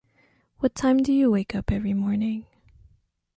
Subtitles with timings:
[0.57, 2.47] What time do you wake up every morning?